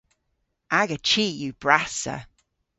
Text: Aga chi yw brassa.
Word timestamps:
Aga 0.79 0.97
chi 1.07 1.25
yw 1.41 1.53
brassa. 1.61 2.15